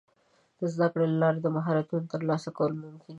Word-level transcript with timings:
د 0.59 0.59
زده 0.73 0.87
کړې 0.91 1.05
له 1.11 1.17
لارې 1.23 1.39
د 1.41 1.47
مهارتونو 1.55 2.09
ترلاسه 2.13 2.49
کول 2.57 2.71
ممکن 2.83 3.07
دي. 3.07 3.09